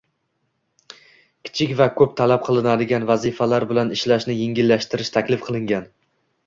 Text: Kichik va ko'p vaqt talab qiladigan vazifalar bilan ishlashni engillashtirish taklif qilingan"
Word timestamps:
Kichik 1.49 1.75
va 1.81 1.87
ko'p 1.99 2.03
vaqt 2.09 2.17
talab 2.23 2.43
qiladigan 2.49 3.07
vazifalar 3.13 3.67
bilan 3.75 3.93
ishlashni 4.01 4.41
engillashtirish 4.49 5.19
taklif 5.21 5.51
qilingan" 5.51 5.89